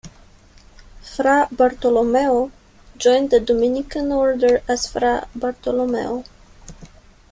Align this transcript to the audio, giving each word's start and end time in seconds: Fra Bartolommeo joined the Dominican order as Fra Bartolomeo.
Fra 1.03 1.47
Bartolommeo 1.51 2.51
joined 2.97 3.29
the 3.29 3.39
Dominican 3.39 4.11
order 4.11 4.63
as 4.67 4.87
Fra 4.87 5.27
Bartolomeo. 5.35 6.23